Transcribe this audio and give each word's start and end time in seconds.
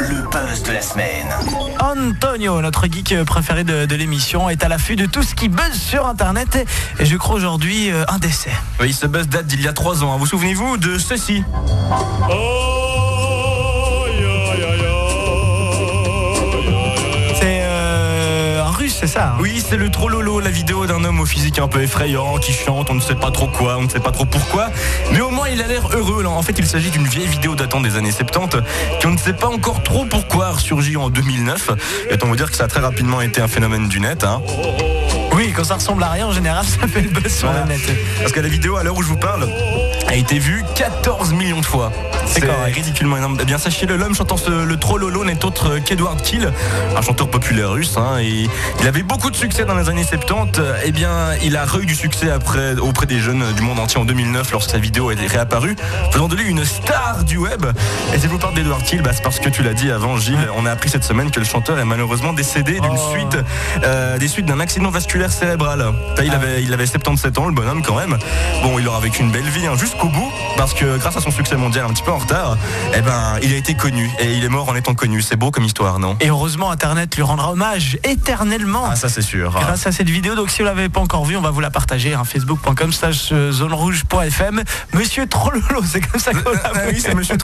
Le 0.00 0.22
buzz 0.30 0.62
de 0.62 0.72
la 0.72 0.82
semaine. 0.82 1.26
Antonio, 1.80 2.60
notre 2.60 2.86
geek 2.86 3.24
préféré 3.24 3.64
de, 3.64 3.86
de 3.86 3.94
l'émission, 3.94 4.48
est 4.50 4.62
à 4.64 4.68
l'affût 4.68 4.96
de 4.96 5.06
tout 5.06 5.22
ce 5.22 5.34
qui 5.34 5.48
buzz 5.48 5.72
sur 5.72 6.06
Internet. 6.06 6.66
Et 6.98 7.04
je 7.06 7.16
crois 7.16 7.36
aujourd'hui 7.36 7.90
euh, 7.90 8.04
un 8.08 8.18
décès. 8.18 8.50
Oui, 8.80 8.92
ce 8.92 9.06
buzz 9.06 9.28
date 9.28 9.46
d'il 9.46 9.62
y 9.62 9.68
a 9.68 9.72
trois 9.72 10.02
ans. 10.04 10.12
hein. 10.12 10.16
Vous 10.18 10.26
souvenez-vous 10.26 10.76
de 10.76 10.98
ceci? 10.98 11.42
C'est 12.28 12.73
hein 19.06 19.34
Oui, 19.40 19.62
c'est 19.66 19.76
le 19.76 19.90
Trollolo, 19.90 20.40
la 20.40 20.50
vidéo 20.50 20.86
d'un 20.86 21.04
homme 21.04 21.20
au 21.20 21.26
physique 21.26 21.58
un 21.58 21.68
peu 21.68 21.82
effrayant 21.82 22.38
qui 22.38 22.52
chante, 22.52 22.90
on 22.90 22.94
ne 22.94 23.00
sait 23.00 23.14
pas 23.14 23.30
trop 23.30 23.46
quoi, 23.46 23.76
on 23.78 23.82
ne 23.82 23.88
sait 23.88 24.00
pas 24.00 24.12
trop 24.12 24.24
pourquoi. 24.24 24.70
Mais 25.12 25.20
au 25.20 25.30
moins, 25.30 25.48
il 25.48 25.60
a 25.62 25.66
l'air 25.66 25.88
heureux. 25.92 26.22
Là. 26.22 26.30
En 26.30 26.42
fait, 26.42 26.58
il 26.58 26.66
s'agit 26.66 26.90
d'une 26.90 27.06
vieille 27.06 27.26
vidéo 27.26 27.54
datant 27.54 27.80
des 27.80 27.96
années 27.96 28.12
70 28.12 28.62
qui 29.00 29.06
on 29.06 29.10
ne 29.12 29.18
sait 29.18 29.34
pas 29.34 29.48
encore 29.48 29.82
trop 29.82 30.04
pourquoi 30.04 30.48
a 30.48 30.52
en 30.96 31.10
2009. 31.10 31.70
Et 32.10 32.16
on 32.22 32.28
vous 32.28 32.36
dire 32.36 32.50
que 32.50 32.56
ça 32.56 32.64
a 32.64 32.68
très 32.68 32.80
rapidement 32.80 33.20
été 33.20 33.40
un 33.40 33.48
phénomène 33.48 33.88
du 33.88 34.00
net. 34.00 34.24
hein. 34.24 34.40
Ça 35.64 35.76
ressemble 35.76 36.02
à 36.04 36.10
rien, 36.10 36.26
en 36.26 36.32
général, 36.32 36.64
ça 36.80 36.86
fait 36.86 37.00
le 37.00 37.08
buzz 37.08 37.32
sur 37.34 37.48
Voilà. 37.48 37.62
le 37.64 37.68
net. 37.72 37.80
Parce 38.20 38.32
que 38.32 38.40
la 38.40 38.48
vidéo, 38.48 38.76
à 38.76 38.82
l'heure 38.82 38.96
où 38.96 39.02
je 39.02 39.08
vous 39.08 39.16
parle, 39.16 39.48
a 40.06 40.14
été 40.14 40.38
vue 40.38 40.62
14 40.74 41.32
millions 41.32 41.60
de 41.60 41.64
fois. 41.64 41.90
C'est 42.26 42.40
ridiculement 42.72 43.16
énorme. 43.16 43.38
Eh 43.40 43.44
bien, 43.44 43.58
sachez-le, 43.58 43.96
l'homme 43.96 44.14
chantant 44.14 44.36
ce- 44.36 44.64
le 44.64 44.76
Trollolo 44.76 45.24
n'est 45.24 45.42
autre 45.44 45.78
qu'Edward 45.78 46.20
Kill, 46.22 46.52
un 46.96 47.02
chanteur 47.02 47.28
populaire 47.28 47.70
russe. 47.70 47.96
hein, 47.96 48.18
et 48.20 48.46
il 48.80 48.86
avait 48.88 49.02
beaucoup 49.02 49.30
de 49.30 49.36
succès 49.36 49.64
dans 49.64 49.74
les 49.74 49.88
années 49.88 50.04
70. 50.04 50.60
Eh 50.84 50.92
bien, 50.92 51.30
il 51.42 51.56
a 51.56 51.64
eu 51.80 51.86
du 51.86 51.94
succès 51.94 52.30
après, 52.30 52.74
auprès 52.76 53.06
des 53.06 53.18
jeunes 53.20 53.44
du 53.54 53.62
monde 53.62 53.78
entier 53.78 53.98
en 54.00 54.04
2009 54.04 54.52
lorsque 54.52 54.70
sa 54.70 54.78
vidéo 54.78 55.10
est 55.10 55.26
réapparue, 55.26 55.76
faisant 56.12 56.28
de 56.28 56.36
lui 56.36 56.48
une 56.48 56.64
star 56.64 57.24
du 57.24 57.36
web. 57.38 57.64
Et 58.14 58.18
si 58.18 58.24
je 58.24 58.28
vous 58.28 58.38
parle 58.38 58.54
d'Edward 58.54 58.82
Kill, 58.82 59.02
bah, 59.02 59.10
c'est 59.14 59.22
parce 59.22 59.38
que 59.40 59.48
tu 59.48 59.62
l'as 59.62 59.74
dit 59.74 59.90
avant, 59.90 60.16
Gilles, 60.18 60.48
on 60.56 60.66
a 60.66 60.70
appris 60.70 60.90
cette 60.90 61.04
semaine 61.04 61.30
que 61.30 61.40
le 61.40 61.46
chanteur 61.46 61.78
est 61.78 61.84
malheureusement 61.84 62.32
décédé 62.32 62.80
d'une 62.80 62.92
Oh. 62.96 63.10
suite, 63.12 63.36
euh, 63.84 64.18
des 64.18 64.28
suites 64.28 64.46
d'un 64.46 64.60
accident 64.60 64.90
vasculaire 64.90 65.30
cérébral. 65.32 65.53
Ça, 66.16 66.24
Il 66.24 66.32
avait, 66.32 66.62
il 66.62 66.72
avait 66.72 66.86
77 66.86 67.38
ans, 67.38 67.46
le 67.46 67.52
bonhomme 67.52 67.82
quand 67.82 67.96
même. 67.96 68.18
Bon, 68.62 68.78
il 68.78 68.88
aura 68.88 69.00
vécu 69.00 69.22
une 69.22 69.30
belle 69.30 69.48
vie 69.48 69.66
hein, 69.66 69.76
jusqu'au 69.76 70.08
bout, 70.08 70.32
parce 70.56 70.74
que 70.74 70.98
grâce 70.98 71.16
à 71.16 71.20
son 71.20 71.30
succès 71.30 71.56
mondial 71.56 71.86
un 71.86 71.92
petit 71.92 72.02
peu 72.02 72.10
en 72.10 72.18
retard, 72.18 72.56
eh 72.94 73.00
ben, 73.00 73.38
il 73.42 73.52
a 73.52 73.56
été 73.56 73.74
connu 73.74 74.10
et 74.18 74.32
il 74.32 74.44
est 74.44 74.48
mort 74.48 74.68
en 74.68 74.74
étant 74.74 74.94
connu. 74.94 75.22
C'est 75.22 75.36
beau 75.36 75.50
comme 75.50 75.64
histoire, 75.64 75.98
non? 75.98 76.16
Et 76.20 76.28
heureusement, 76.28 76.70
Internet 76.70 77.14
lui 77.14 77.22
rendra 77.22 77.52
hommage 77.52 77.98
éternellement. 78.04 78.88
Ah, 78.90 78.96
ça 78.96 79.08
c'est 79.08 79.22
sûr. 79.22 79.50
Grâce 79.52 79.86
à 79.86 79.92
cette 79.92 80.10
vidéo, 80.10 80.34
donc 80.34 80.50
si 80.50 80.62
vous 80.62 80.66
l'avez 80.66 80.88
pas 80.88 81.00
encore 81.00 81.24
vue, 81.24 81.36
on 81.36 81.42
va 81.42 81.50
vous 81.50 81.60
la 81.60 81.70
partager, 81.70 82.14
hein, 82.14 82.24
facebook.com 82.24 82.92
slash 82.92 83.32
zone 83.50 83.72
rouge.fm. 83.72 84.62
Monsieur 84.92 85.26
Trollolo, 85.26 85.82
c'est 85.84 86.00
comme 86.00 86.20
ça 86.20 86.32
qu'on 86.32 86.50
Ah 86.64 86.70
oui, 86.88 87.00
c'est 87.00 87.14
Monsieur 87.14 87.36